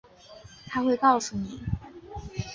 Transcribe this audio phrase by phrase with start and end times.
[0.65, 1.61] 她会告诉你